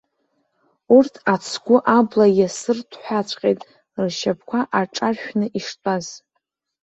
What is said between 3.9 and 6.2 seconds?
ршьапқәа аҿаршәны иштәаз.